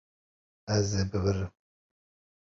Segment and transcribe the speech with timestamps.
[0.75, 1.51] Ez ê bibirim.